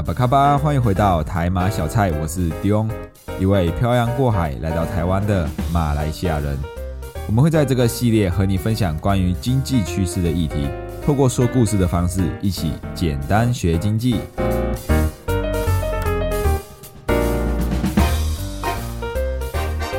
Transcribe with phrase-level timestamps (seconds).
[0.00, 2.88] 阿巴卡巴，欢迎回到台马小菜，我是 Dion，
[3.38, 6.58] 一位漂洋过海来到台湾的马来西亚人。
[7.26, 10.66] 我们会在这个系列和你分享关于经济趋势的议题，
[11.04, 14.20] 透过说故事的方式，一起简单学经济。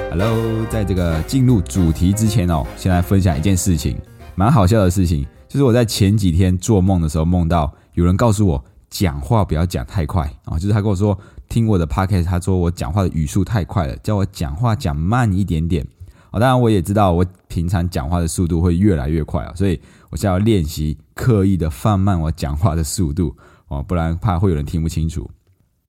[0.10, 3.96] Hello，在这个进入主题之前哦，先来分享一件事情，
[4.34, 11.18] 蛮好笑的事情，就是我在前几天做梦的时候，梦到有人告诉我讲话不要讲太快啊，就是他跟我说
[11.50, 15.84] 听我的 podcast，他说我讲话的语速太快了，叫我讲话讲慢一点点。
[16.32, 23.36] 哦，当然我也知道我平常讲话的速度会越来越快啊，所以我现在要练习刻意的放慢我讲话的速度
[23.68, 25.30] 哦，不然怕会有人听不清楚。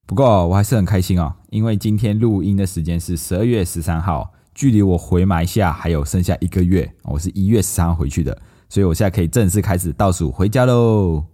[0.06, 6.92] 不过我还是很开心哦，因为今天录音的时间是十二月十三号，距离我回马来西亚还有剩下一个月。
[7.04, 8.36] 我是一月十三号回去的，
[8.68, 11.31] 所以我现在可以正式开始倒数回家喽。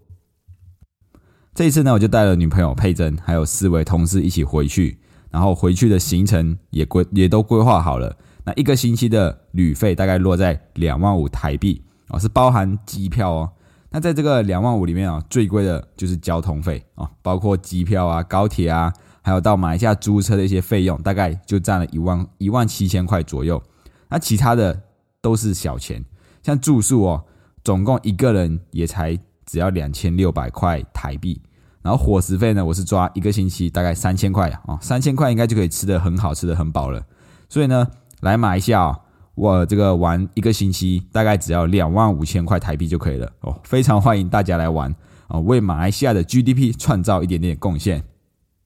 [1.59, 4.97] 这一次呢，我就带了女朋友佩珍，还有四位同事一起回去，
[5.29, 8.17] 然后回去的行程也规也都规划好了。
[8.45, 13.51] 那一个星期的旅费大概落在两万五台币哦，是包含机票哦。
[13.91, 18.93] 那在这个两万五里面啊，最贵的就是交通费啊，包括机票啊、高铁啊，
[19.23, 23.61] 还有到马来西亚租车的一些费用，大概就占了一万一万七千块左右。
[24.09, 24.81] 那其他的
[25.21, 26.05] 都是小钱，
[26.41, 27.25] 像住宿哦，
[27.65, 31.43] 总共一个人也才只要两千六百块台币。
[31.89, 37.03] 然后伙食费呢，我是抓一个星期大概三千块啊，三千块应该就可以吃的很好，吃的很饱了。
[37.49, 37.89] 所以呢。
[38.21, 38.99] 来马来西亚，
[39.37, 44.93] 我这个玩一个星期，大概只要两万五千块台币就可以了哦，非常欢迎大家来玩
[45.29, 48.03] 啊，为马来西亚的 GDP 创造一点点贡献。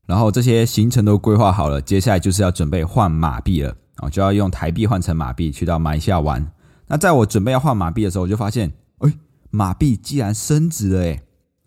[0.06, 6.50] 然后这些行程都规划好了，接下来就是要准备换马币了啊，就要用台币换成马币去到马来西亚玩。
[6.86, 9.12] 那在我准备要换马币的时候，我就发现，哎，
[9.50, 11.22] 马币既然升值了，哎，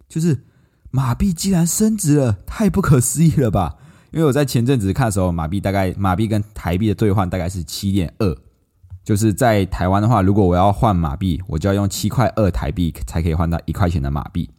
[0.10, 0.44] 就是
[0.96, 3.76] 马币既然升值了，太不可思议了吧？
[4.12, 8.34] 因为我在前阵子看的时候，马币大概马币跟台币的兑换大概是七点二，
[9.04, 14.50] 就是在台湾的话，如果我要换马币，我就要用七块二台币才可以换到一块钱的马币。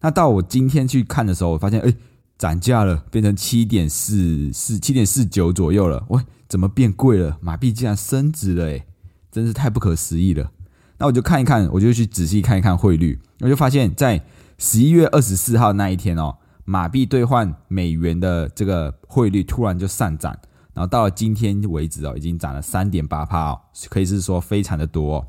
[0.00, 1.94] 那到我今天去看的时候，我发现哎
[2.36, 6.04] 涨价了，变成七点四四七点四九左右了。
[6.08, 7.38] 喂，怎么变贵了？
[7.40, 8.84] 马币竟然升值了，哎，
[9.30, 10.50] 真是太不可思议了。
[10.98, 14.20] 那我就看一看，我就去仔细看一看汇率，我就发现，在
[14.58, 16.36] 十一月二十四号那一天哦。
[16.68, 20.36] 马币兑换美元的这个汇率突然就上涨，
[20.74, 25.24] 然后到了今天为止哦，已经涨了三点八帕哦，可以是说非常的多。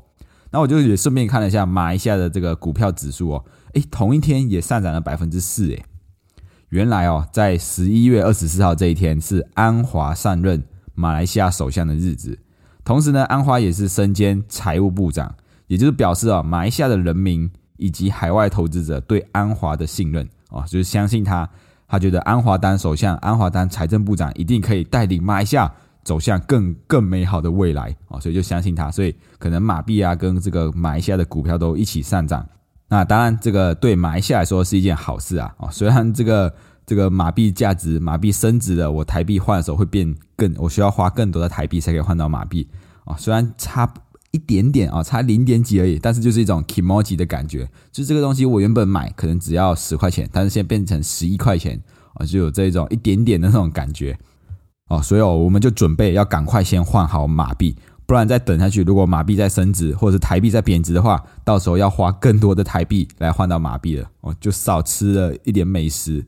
[0.50, 3.44] 那我就也顺便看了一下马来西亚的这个股票指数哦，
[3.74, 5.84] 诶，同一天也上涨了百分之四诶。
[6.70, 12.36] 原来哦，在十一月二十四号这一天是安华上任马来西亚首相的日子，
[12.84, 15.36] 同时呢，安华也是身兼财务部长，
[15.68, 20.28] 也就是表示哦，马来西亚的人民以及海外投资者对安华的信任。
[20.50, 21.46] 啊，就是相信他，
[21.86, 25.70] 他觉得安华丹首相、安华丹财政部长一定可以带领马来西亚
[26.02, 32.46] 走向更更美好的未来啊，所以就相信他，所以可能马币啊跟这个马来西亚的股票都一起上涨。
[32.88, 35.54] 那当然，这个对马来西亚来说是一件好事啊！
[35.58, 36.54] 啊，虽然这个
[36.86, 42.66] 这个马币价值、马币升值了，我台币换的时候会变更，我需要花更多的台币才可以换到马币
[43.04, 43.86] 啊，虽然差。
[44.30, 51.80] 一点点啊，差零点几而已，但是就是一种 emoji 的感觉，就这个东西我原本买可能只要十块钱，但是现在变成十一块钱
[52.14, 54.18] 啊，就有这种一点点的那种感觉
[54.88, 57.74] 哦，所以哦，我们就准备要赶快先换好马币，
[58.06, 66.26] 不然再等下去，如果马币再升值或者是台币再贬值的话，到时候要花更多的台币来换到马币了，哦，就少吃了一点美食。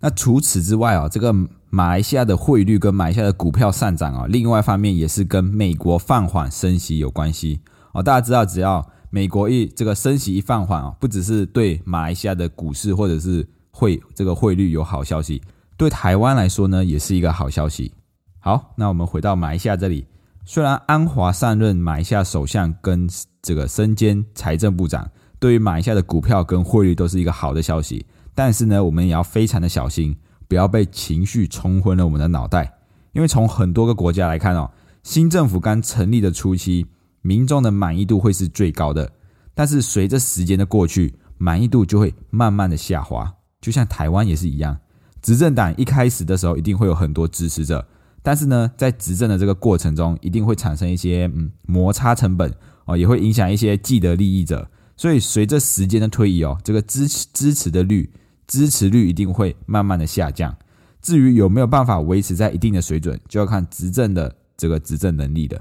[0.00, 1.34] 那除此之外啊，这个。
[1.70, 7.60] 马来西亚的汇率跟马来西亚的股票上涨啊，另外一方面也是跟美国放缓升息有关系
[7.92, 8.02] 哦。
[8.02, 15.42] 大家知道，只要美国一这个升息一放缓啊，不只是对马来西亚的股市或者是汇这个汇率有好消息，
[15.76, 17.92] 对台湾来说呢，也是一个好消息。
[18.40, 20.06] 好，那我们回到马来西亚这里，
[20.44, 23.06] 虽然安华上任马来西亚首相跟
[23.42, 25.06] 这个身兼财政部长，
[25.38, 30.16] 对于马来西亚的股票跟汇率都是一个好的消息，但是呢，我们也要非常的小心。
[30.48, 32.72] 不要被情绪冲昏了我们的脑袋，
[33.12, 34.70] 因为从很多个国家来看哦，
[35.02, 36.86] 新政府刚成立的初期，
[37.20, 39.12] 民众的满意度会是最高的，
[39.54, 43.30] 但是随着时间的过去，满意度就会慢慢的下滑。
[43.60, 44.76] 就像台湾也是一样，
[45.20, 47.86] 执政党一开始的时候一定会有很多支持者，
[48.22, 52.50] 但是呢，在执政的这个过程中，一定会产生一些嗯摩擦成本
[52.86, 54.70] 哦，也会影响一些既得利益者。
[54.96, 58.10] 所以随着时间的推移哦，这个支持支持的率
[58.48, 60.56] 支持率一定会慢慢的下降。
[61.00, 65.60] 至于有没有办法维持在一定的水准，就要看执政的这个执政能力的。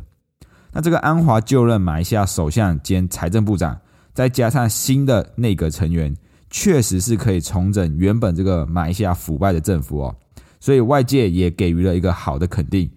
[0.71, 3.79] 那这个安华就任马来西亚首相兼财政部长，
[4.13, 6.15] 再加上新的内阁成员，
[6.49, 10.15] 确实是可以重整原本这个马来西亚腐败的政府哦。
[10.59, 12.89] 所以外界也给予了一个好的肯定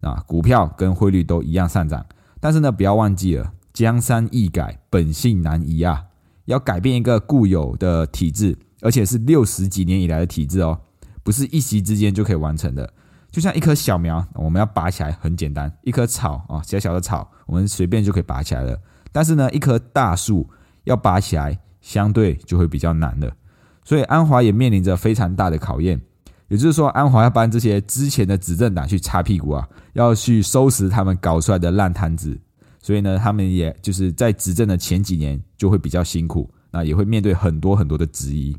[0.00, 2.04] 啊，股票跟汇率都一样上涨。
[2.40, 3.52] 但是呢，不要忘记了。
[3.72, 6.04] 江山易改，本性难移啊！
[6.44, 10.78] 要改变一个固有的体制，而且是六十几年以来的体制哦，
[11.22, 12.92] 不是一夕之间就可以完成的。
[13.30, 18.78] 就像一棵小苗，我们要拔起来很简单；一棵草啊，小小的草，我们随便就可以拔起来了。
[19.10, 20.46] 但是呢，一棵大树
[20.84, 23.32] 要拔起来，相对就会比较难了。
[23.84, 25.98] 所以安华也面临着非常大的考验。
[26.48, 32.38] 也就是说，安华要帮这些之前的执政党去擦屁股啊，要去收拾他们搞出来的烂摊子。
[32.80, 38.54] 所以呢，他们也就是在执政的前几年就会比较辛苦，那也会面对很多很多的质疑。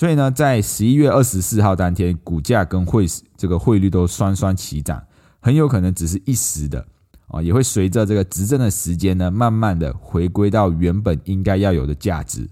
[0.00, 3.04] 所以呢，在十一月二十四号当天，股价跟汇
[3.36, 5.04] 这个汇率都双双齐涨，
[5.40, 6.86] 很有可能只是一时的
[7.26, 12.48] 啊，也会随着这个执政的时间呢，慢慢的回归到原本应该要有的价值。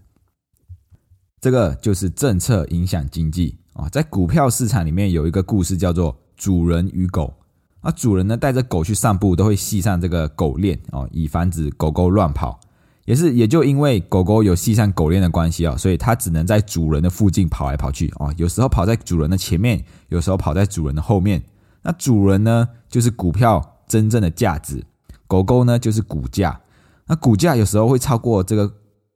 [1.41, 7.33] 这个就是政策影响经济啊，在股票市场里面有一个故事叫做“主人与狗”。
[7.81, 12.61] 啊主人呢带着狗去散步，都会系上这个狗链哦，以防止狗狗乱跑。
[13.09, 18.31] 也是也就因为狗狗有系上狗链的关系啊，所以它只能在主人的附近跑来跑去哦。
[18.37, 21.43] 有时候跑在主人的前面，有时候跑在主人的后面。
[21.81, 24.83] 那主人呢，就是股票真正的价值；
[25.27, 26.61] 狗狗呢，就是股价。
[27.07, 28.71] 那股价有时候会超过这个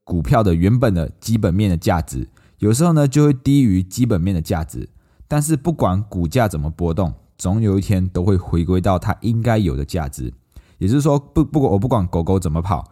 [0.05, 2.27] 股票的原本的基本面的价值，
[2.61, 4.89] 有时候呢就会低于基本面的价值。
[5.29, 10.33] 但是不管股价怎么波动，总有一天都会回归到它应该有的价值，
[10.79, 12.91] 也就是说，不不管我不管狗狗怎么跑，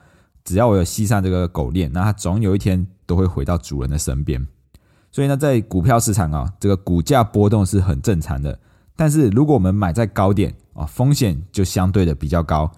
[0.50, 4.44] 只要我有系上这个狗链，那它总有一天都会回到主人的身边。
[5.12, 8.58] 所以呢，在股票市场啊，这个股价波动是很正常的。
[8.97, 12.69] 但是如果我们买在高点啊，风险就相对的比较高，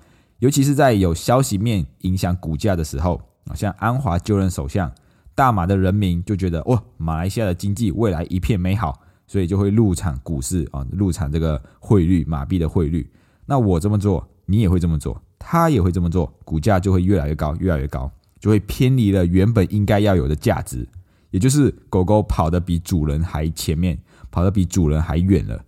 [0.41, 4.93] 尤其是在有消息面影响股价的时候啊，像安华就任首相，
[5.35, 9.01] 大马的人民就觉得哇，马来西亚的经济未来一片美好。
[9.25, 13.11] 所以就会入场股市啊，入场这个汇率马币的汇率。
[13.47, 18.09] 那我这么做，你也会这么做，他也会这么做，股价就会越来越高，越来越高，
[18.39, 20.89] 就会偏离了原本应该要有的价值，
[21.31, 23.99] 也就是狗狗跑得比主人还前面，
[24.31, 25.65] 跑得比主人还远了。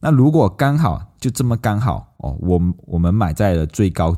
[0.00, 4.14] 那如果刚好就这么刚好哦，我我们买在了最高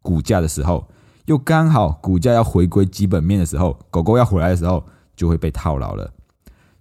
[0.00, 0.88] 股价的时候，
[1.26, 4.84] 又刚好股价要回归基本面的时候，狗狗要回来的时候，
[5.14, 6.12] 就会被套牢了。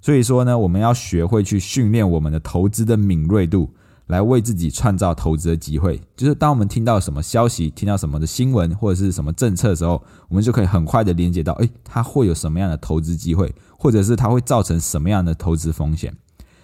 [0.01, 3.73] 所以说呢，我们要学会去训练我们的投资的敏锐度，
[4.07, 6.01] 来为自己创造投资的机会。
[6.15, 16.15] 就是当我们听到什么消息、听到什么的新闻或者是什么政策的时候，我们就可以很快的连接到，诶，它会有什么样的投资机会，或者是它会造成什么样的投资风险。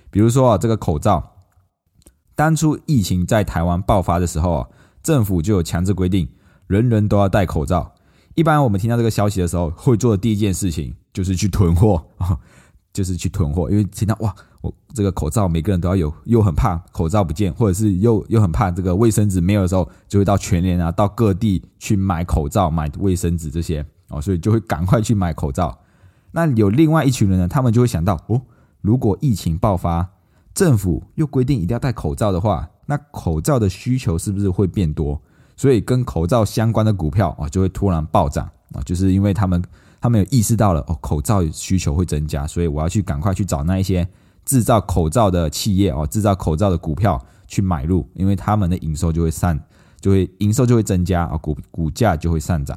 [0.10, 1.38] 比如说啊，这个口罩，
[2.36, 4.68] 当初疫情在台湾爆发的时候啊，
[5.02, 6.28] 政府就有强制规定，
[6.68, 7.94] 人人都要戴口罩。
[8.36, 12.38] 一般我们听到这个消息的时候，会做的第一件事情就是去囤货啊。
[12.94, 25.80] 就是去囤货，因为听到哇，我这个口罩每个人都要有，又很怕口罩不见，或者是又又很怕这个卫生纸没有的时候，就会到全联啊，到各地去买口罩、买卫生纸这些哦，所以就会赶快去买口罩。
[26.32, 28.42] 那有另外一群人呢，他们就会想到哦，
[28.82, 30.10] 如果疫情爆发，
[30.54, 35.22] 政府又规定一定要戴口罩的话，那口罩的需求是不是会变多？
[35.56, 39.64] 所以跟口罩相关的股票啊，就会突然暴涨啊，就是因为他们。
[40.02, 44.08] 他们有意识到了哦，口罩需求会增加，所以我要去赶快去找那一些
[44.44, 49.60] 制造口罩的企业哦，制造口罩的股票去买入，因为他们的营收就会上，
[50.00, 52.76] 就会营收就会增加啊，股股价就会上涨。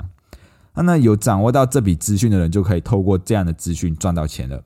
[0.75, 4.63] 那那有掌握到这笔资讯的人，就可以透过这样的资讯赚到钱了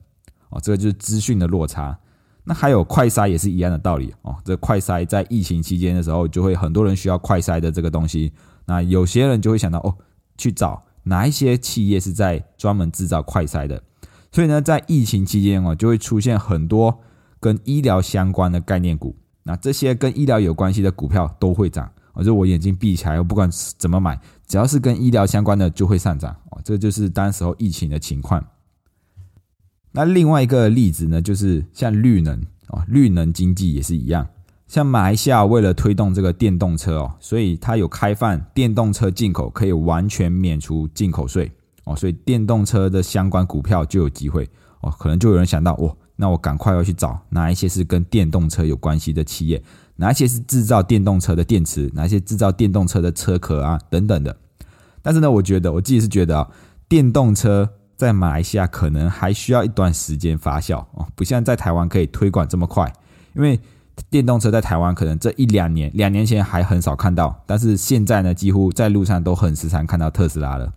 [0.49, 0.59] 哦。
[0.61, 1.97] 这个就是资讯的落差。
[2.43, 4.35] 那还有快筛也是一样的道理哦。
[4.43, 8.33] 这快筛在疫情期间的时候，就会很多人需要快筛的这个东西。
[8.65, 9.95] 那有些人就会想到哦，
[10.37, 10.83] 去找。
[11.03, 13.81] 哪一些企业是在专门制造快筛的？
[14.31, 16.99] 所以呢，在疫情期间哦，就会出现很多
[17.39, 19.15] 跟医疗相关的概念股。
[19.43, 21.91] 那这些跟医疗有关系的股票都会涨。
[22.13, 26.35] 我就我眼睛闭起来，我不管怎么买，只要是跟医疗相关的就会上涨。
[26.51, 28.45] 哦，这就是当时候疫情的情况。
[29.91, 34.27] 那另外一个例子呢，就是像绿能哦，绿能经济也是一样。
[34.69, 41.51] 像马来西亚为了推动这个电动车哦，所以它有开放电动车进口可以完全免除进口税
[41.85, 44.47] 哦，所以电动车的相关股票就有机会
[44.81, 49.59] 哦，可能就有人想到哦，那我赶快要去找哪一些是跟电动车有关系的企业，
[49.95, 54.37] 哪一些是制造电动车的电池，哪一些制造电动车的车壳啊等等的。
[55.01, 56.47] 但是呢，我觉得我自己是觉得啊，
[56.87, 62.93] 电动车在马来西亚可能还需要一段时间发酵哦，不像在台湾可以推广这么快，
[63.33, 63.59] 因为。
[64.09, 70.71] 电动车在台湾可能这一两年，两年前还很少看到，但是现在呢，几乎在路上都很时常看到特斯拉了。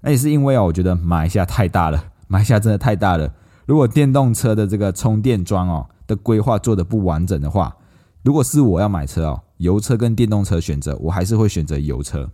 [0.00, 3.32] 那也是因为哦，我觉得马来西亚太大了， 马来西亚真的太大了。
[3.66, 7.74] 如果电动车的这个充电桩哦的规划做的不完整的话，
[8.22, 12.28] 如果是我要买车哦，油车跟电动车选择，我还是会选择油车，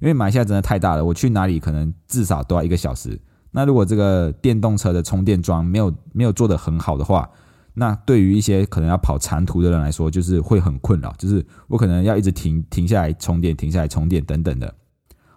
[0.00, 3.20] 因为马来西亚真的太大了，我去哪里可能至少都要一个小时。
[3.52, 7.28] 那如果这个电动车的充电桩没有没有做的很好的话，
[7.74, 14.74] 那对于一些可能要跑长途的人来说，就是会很困扰，就是我可能要一直停停下来充电，停下来充电等等的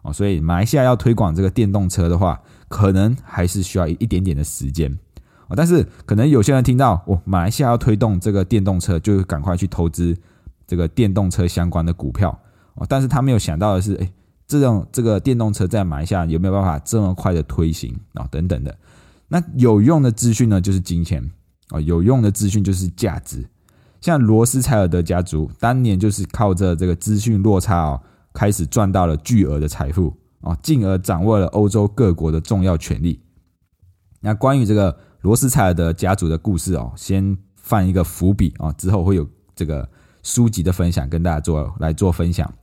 [0.02, 0.12] 哦。
[0.12, 4.92] 所以马来西亚要推广这个电动车的话，可能还是需要一点点的时间
[5.48, 5.56] 哦。
[5.56, 10.14] 但是可能有些人听到哦，马来西亚要推动这个电动车，就赶快去投资
[10.68, 12.38] 这个电动车相关的股票
[12.74, 12.86] 哦。
[12.90, 14.12] 但是他没有想到的是，哎，
[14.46, 18.28] 这种这个电动车在马来西亚有没有办法这么快的推行啊？
[18.30, 18.78] 等等的。
[19.30, 21.32] 那有用的资讯呢，就是金钱。
[21.72, 23.48] 哦，有用的资讯就是价值。
[24.02, 28.02] 像罗斯柴尔德家族当年就是靠着这个资讯落差哦，
[28.34, 33.20] 开始赚到了巨额的财富哦，进而掌握了欧洲各国的重要权力。
[34.22, 39.90] 那关于这个罗斯柴尔德家族的故事哦，先放一个伏笔啊，之后会有这个
[40.22, 42.54] 书籍的分享跟大家做来做分享。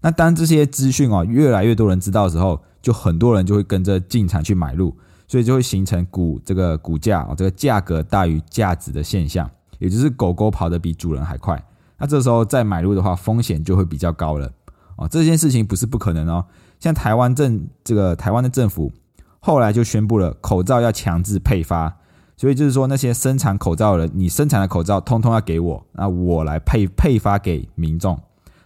[0.00, 4.96] 那当这些资讯哦越来越多人知道的时候，就很多人就会跟着进场去买入。
[5.30, 11.64] 所以就会形成股这个股价哦，这个价格大于价值的现象，也就是狗狗跑得比主人还快。
[11.98, 14.50] 那这时候再买入的话，风险就会比较高了
[14.96, 15.06] 哦。
[15.06, 16.44] 这件事情不是不可能哦。
[16.80, 18.90] 像台湾政这个台湾的政府
[19.38, 21.96] 后来就宣布了，口罩要强制配发，
[22.36, 28.18] 所以就是说那些生产口罩的人，你生产的口罩通通要给我，那我来配配发给民众，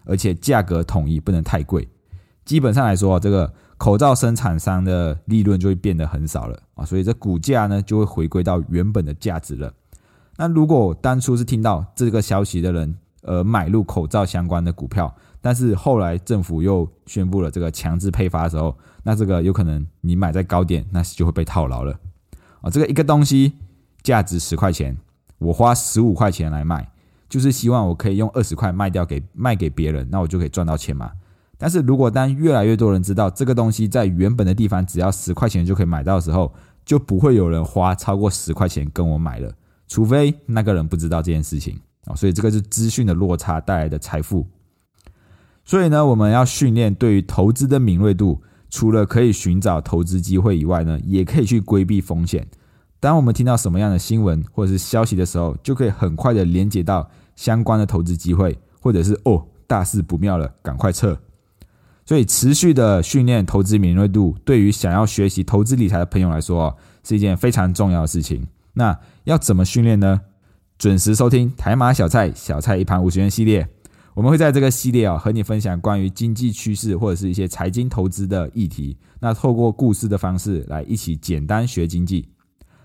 [0.06, 1.87] 而且价格统一，不能太贵。
[2.47, 3.52] 基本上来说，这个。
[3.76, 9.73] 口罩生产商的利润就会变得很少了啊，所以这股价呢就会回归到原本的价值了。
[10.37, 21.99] 那如果当初是听到这个消息的人，呃，买入口罩相关的股票，但是后来政府又宣布了这个强制配发的时候，那这个有可能你买在高点，那就会被套牢了
[22.61, 22.71] 啊。
[22.71, 23.52] 这个一个东西
[24.02, 24.97] 价值十块钱，
[25.38, 26.90] 我花十五块钱来卖，
[27.28, 31.11] 就是希望我可以用二十块卖掉给卖给别人，那我就可以赚到钱嘛。
[31.56, 36.52] 但是如果当越来越多人知道这个东西在原本的地方只要十块钱就可以买到的时候，
[36.84, 39.52] 就不会有人花超过十块钱跟我买了，
[39.88, 42.14] 除非那个人不知道这件事情啊。
[42.14, 44.46] 所以这个是资讯的落差带来的财富。
[45.64, 52.46] 所以呢，我们要训练对于投资的敏锐度，除了可以寻找投资机会以外呢，也可以去规避风险。
[53.00, 61.18] 当我们听到什么样的新闻或者是消息的时候，就可以很快的连接到相关的投资机会，或者是哦大事不妙了，赶快撤。
[62.06, 68.46] 所以，持续的训练投资敏锐度，对于想要学习投资理财的朋友来说，是一件非常重要的事情。
[68.75, 70.20] 那要怎么训练呢？
[70.76, 73.66] 准时收听台马小菜小菜一盘五十元系列，
[74.12, 78.96] 我们会在这个系列啊，和你分享关于经济趋势或者是一些财经投资的议题。
[79.20, 82.28] 那透过故事的方式来一起简单学经济。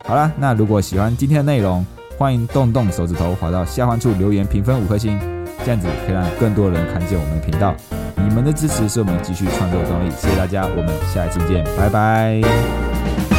[0.06, 1.86] 好了，那如果喜欢今天的内容，
[2.18, 5.20] 欢迎动动手指头滑到下方处留言评分五颗星，
[5.64, 7.76] 这样子可以让更多人看见我们的频道。
[8.16, 13.39] 你们的支持是我们继续创作的动力，谢谢大家，我们下一次见，拜拜。